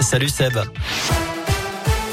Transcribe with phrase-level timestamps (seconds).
[0.00, 1.31] Salut Seb.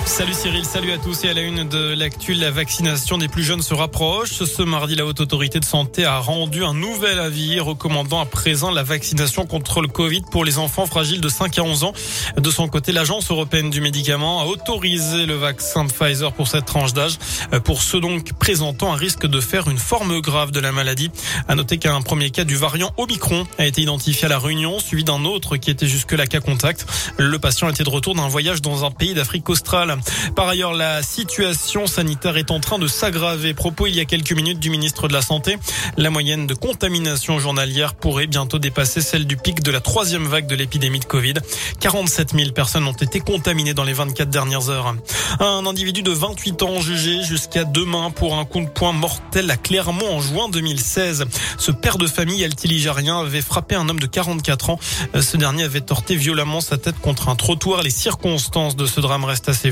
[0.09, 3.43] Salut Cyril, salut à tous et à la une de l'actu, la vaccination des plus
[3.43, 4.43] jeunes se rapproche.
[4.43, 8.71] Ce mardi, la Haute Autorité de Santé a rendu un nouvel avis recommandant à présent
[8.71, 11.93] la vaccination contre le Covid pour les enfants fragiles de 5 à 11 ans.
[12.35, 16.93] De son côté, l'Agence européenne du médicament a autorisé le vaccin Pfizer pour cette tranche
[16.93, 17.19] d'âge,
[17.63, 21.11] pour ceux donc présentant un risque de faire une forme grave de la maladie.
[21.47, 25.03] À noter qu'un premier cas du variant Omicron a été identifié à la Réunion, suivi
[25.03, 26.87] d'un autre qui était jusque-là cas contact.
[27.17, 29.98] Le patient était de retour d'un voyage dans un pays d'Afrique australe.
[30.35, 33.53] Par ailleurs, la situation sanitaire est en train de s'aggraver.
[33.53, 35.57] Propos il y a quelques minutes du ministre de la Santé.
[35.97, 40.47] La moyenne de contamination journalière pourrait bientôt dépasser celle du pic de la troisième vague
[40.47, 41.35] de l'épidémie de Covid.
[41.79, 44.95] 47 000 personnes ont été contaminées dans les 24 dernières heures.
[45.39, 49.57] Un individu de 28 ans jugé jusqu'à demain pour un coup de poing mortel à
[49.57, 51.25] Clermont en juin 2016.
[51.57, 54.79] Ce père de famille altiligérien avait frappé un homme de 44 ans.
[55.19, 57.83] Ce dernier avait torté violemment sa tête contre un trottoir.
[57.83, 59.71] Les circonstances de ce drame restent assez.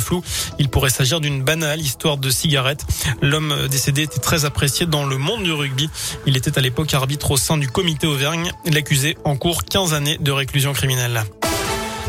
[0.60, 2.86] Il pourrait s'agir d'une banale histoire de cigarette.
[3.22, 5.90] L'homme décédé était très apprécié dans le monde du rugby.
[6.26, 8.52] Il était à l'époque arbitre au sein du comité Auvergne.
[8.66, 11.24] L'accusé en cours 15 années de réclusion criminelle.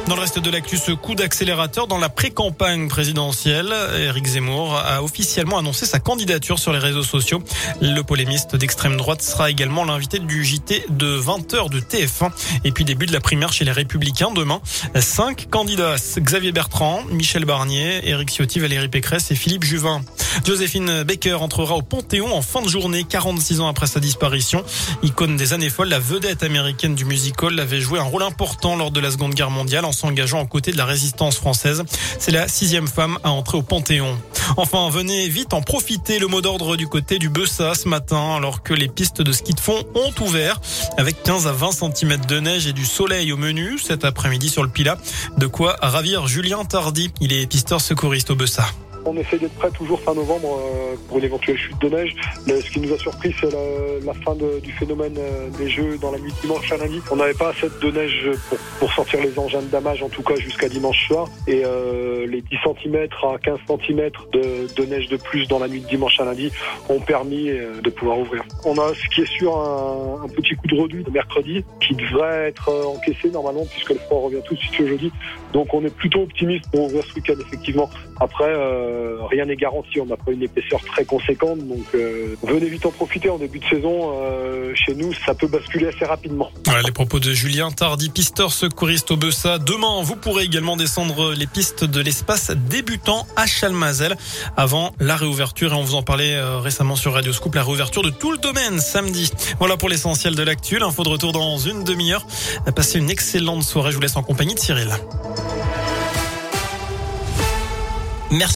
[0.09, 5.03] Dans le reste de l'actu, ce coup d'accélérateur dans la pré-campagne présidentielle, Éric Zemmour a
[5.03, 7.42] officiellement annoncé sa candidature sur les réseaux sociaux.
[7.83, 12.31] Le polémiste d'extrême droite sera également l'invité du JT de 20h de TF1.
[12.64, 14.62] Et puis début de la primaire chez les Républicains demain.
[14.98, 20.01] Cinq candidats, Xavier Bertrand, Michel Barnier, Éric Ciotti, Valérie Pécresse et Philippe Juvin.
[20.47, 24.64] Joséphine Baker entrera au Panthéon en fin de journée, 46 ans après sa disparition.
[25.03, 28.91] Icône des années folles, la vedette américaine du musical avait joué un rôle important lors
[28.91, 31.85] de la Seconde Guerre mondiale en s'engageant aux côtés de la résistance française.
[32.19, 34.17] C'est la sixième femme à entrer au Panthéon.
[34.57, 36.19] Enfin, venez vite en profiter.
[36.19, 39.53] Le mot d'ordre du côté du Bessa ce matin, alors que les pistes de ski
[39.53, 40.61] de fond ont ouvert
[40.97, 44.63] avec 15 à 20 cm de neige et du soleil au menu cet après-midi sur
[44.63, 44.97] le Pila.
[45.37, 47.11] De quoi ravir Julien Tardy.
[47.21, 48.67] Il est pisteur secouriste au Bessa.
[49.09, 52.14] On essaie d'être prêt toujours fin novembre euh, pour une éventuelle chute de neige.
[52.47, 56.19] ce qui nous a surpris, c'est la, fin du phénomène euh, des Jeux dans la
[56.19, 57.01] nuit de dimanche à lundi.
[57.11, 58.30] On n'avait pas assez de neige
[58.79, 61.27] pour, sortir les engins de damage, en tout cas jusqu'à dimanche soir.
[61.46, 65.80] Et euh, les 10 cm à 15 cm de, neige de plus dans la nuit
[65.80, 66.52] de dimanche à lundi
[66.90, 68.45] ont permis de pouvoir ouvrir.
[68.67, 72.48] On a ce qui est sûr un, petit coup de reduit de mercredi qui devrait
[72.48, 75.11] être encaissé normalement puisque le froid revient tout de suite jeudi.
[75.55, 77.89] Donc on est plutôt optimiste pour ouvrir ce week-end effectivement.
[78.20, 78.52] Après,
[78.98, 80.01] euh, rien n'est garanti.
[80.01, 83.59] On n'a pas une épaisseur très conséquente, donc euh, venez vite en profiter en début
[83.59, 84.13] de saison.
[84.14, 86.51] Euh, chez nous, ça peut basculer assez rapidement.
[86.67, 89.58] Voilà les propos de Julien Tardy, pisteur secouriste au Bessa.
[89.58, 94.17] Demain, vous pourrez également descendre les pistes de l'espace débutant à Chalmazel
[94.57, 95.73] avant la réouverture.
[95.73, 98.81] Et on vous en parlait récemment sur Radio Scoop, la réouverture de tout le domaine
[98.81, 99.31] samedi.
[99.58, 100.79] Voilà pour l'essentiel de l'actu.
[100.79, 102.27] L'info de retour dans une demi-heure.
[102.75, 103.91] Passez une excellente soirée.
[103.91, 104.89] Je vous laisse en compagnie de Cyril.